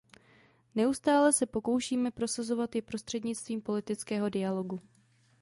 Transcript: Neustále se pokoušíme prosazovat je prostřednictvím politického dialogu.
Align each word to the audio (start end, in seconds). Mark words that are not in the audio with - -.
Neustále 0.75 1.33
se 1.33 1.45
pokoušíme 1.45 2.11
prosazovat 2.11 2.75
je 2.75 2.81
prostřednictvím 2.81 3.61
politického 3.61 4.29
dialogu. 4.29 4.79